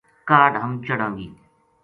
کاہڈ 0.29 0.51
ہم 0.63 0.71
چڑھاں 0.85 1.11
گی‘‘ 1.17 1.27